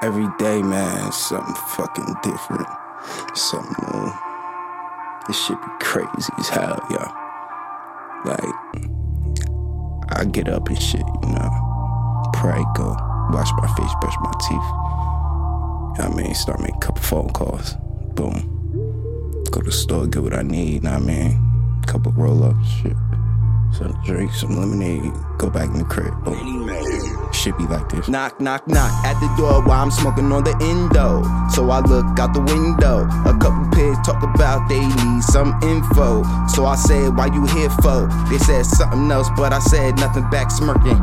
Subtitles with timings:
[0.00, 2.68] Every day, man, something fucking different.
[3.34, 4.12] Something new.
[5.26, 7.02] This shit be crazy as hell, yo.
[8.24, 8.44] Like,
[10.10, 12.30] I get up and shit, you know.
[12.32, 12.94] Pray, go,
[13.32, 16.04] wash my face, brush my teeth.
[16.04, 17.74] I mean, start making a couple phone calls.
[18.14, 19.44] Boom.
[19.50, 21.80] Go to the store, get what I need, know what I mean?
[21.82, 22.96] A couple roll ups, shit.
[23.72, 26.14] Some drink, some lemonade, go back in the crib.
[26.24, 26.68] Boom.
[27.38, 28.08] Shit be like this.
[28.08, 31.22] Knock, knock, knock at the door while I'm smoking on the endo.
[31.54, 33.06] So I look out the window.
[33.30, 36.24] A couple pigs talk about they need some info.
[36.48, 38.10] So I said, Why you here for?
[38.28, 40.98] They said something else, but I said nothing back, smirking.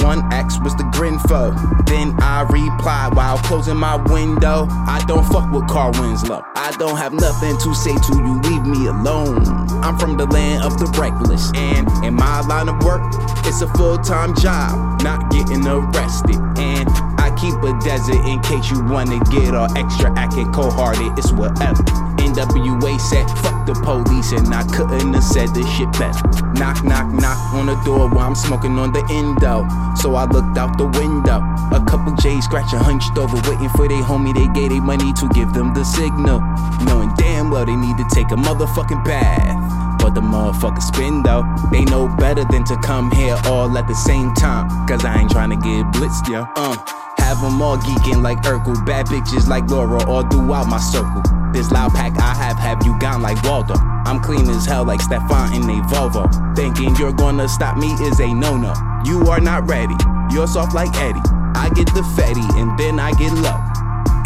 [0.00, 1.52] One X was the grin for.
[1.84, 4.66] Then I replied while closing my window.
[4.70, 6.42] I don't fuck with Carl Winslow.
[6.64, 9.44] I don't have nothing to say to you, leave me alone.
[9.84, 13.02] I'm from the land of the reckless, and in my line of work,
[13.44, 16.40] it's a full time job, not getting arrested.
[16.56, 16.88] And
[17.20, 21.32] I keep a desert in case you wanna get all extra acting cold hearted, it's
[21.32, 22.13] whatever.
[22.34, 26.26] NWA said, fuck the police, and I couldn't have said this shit better.
[26.58, 29.68] Knock, knock, knock on the door while I'm smoking on the endo.
[29.94, 31.38] So I looked out the window.
[31.70, 34.34] A couple J's scratching hunched over, waiting for they homie.
[34.34, 36.40] They gave they money to give them the signal.
[36.84, 40.00] Knowing damn well they need to take a motherfucking bath.
[40.00, 41.44] But the motherfuckers spin though.
[41.70, 44.68] They know better than to come here all at the same time.
[44.88, 46.46] Cause I ain't trying to get blitzed, yo.
[46.56, 47.13] Uh.
[47.24, 48.84] Have them all geeking like Urkel.
[48.84, 51.22] Bad bitches like Laura all throughout my circle.
[51.54, 53.74] This loud pack I have, have you gone like Waldo?
[54.04, 56.28] I'm clean as hell like Stefan in a Volvo.
[56.54, 58.74] Thinking you're gonna stop me is a no no.
[59.06, 59.94] You are not ready.
[60.30, 61.20] You're soft like Eddie.
[61.54, 63.58] I get the fatty and then I get low.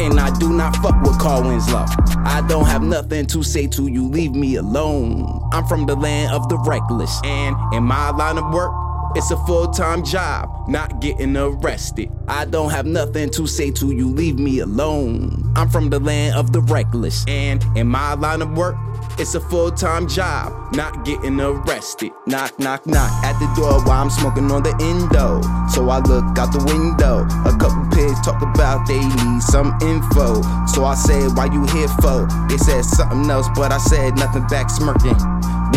[0.00, 1.86] And I do not fuck with Carl Winslow.
[2.24, 5.48] I don't have nothing to say to you, leave me alone.
[5.52, 8.72] I'm from the land of the reckless, and in my line of work,
[9.14, 12.10] it's a full time job, not getting arrested.
[12.28, 15.52] I don't have nothing to say to you, leave me alone.
[15.56, 18.76] I'm from the land of the reckless, and in my line of work,
[19.18, 22.12] it's a full time job, not getting arrested.
[22.26, 25.42] Knock, knock, knock at the door while I'm smoking on the endo.
[25.70, 27.24] So I look out the window.
[27.48, 30.42] A couple pigs talk about they need some info.
[30.66, 32.28] So I said, Why you here for?
[32.48, 35.18] They said something else, but I said nothing back, smirking.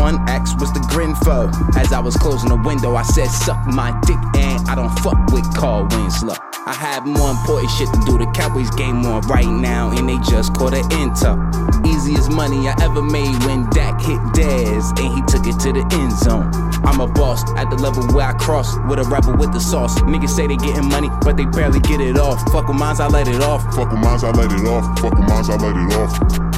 [0.02, 1.46] One X was the grin for.
[1.78, 5.30] As I was closing the window, I said, Suck my dick, and I don't fuck
[5.30, 6.34] with Carl Winslow.
[6.66, 8.18] I have more important shit to do.
[8.18, 11.38] The Cowboys game on right now, and they just caught an enter.
[11.86, 15.86] Easiest money I ever made when Dak hit Dez, and he took it to the
[15.94, 16.50] end zone.
[16.82, 20.02] I'm a boss at the level where I cross with a rebel with the sauce.
[20.02, 22.42] Niggas say they getting money, but they barely get it off.
[22.52, 23.62] Fuck with mines, I let it off.
[23.76, 24.98] Fuck with mines, I let it off.
[24.98, 26.51] Fuck with mines, I let it off.